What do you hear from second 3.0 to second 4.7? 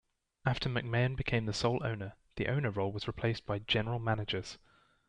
replaced by "General Managers".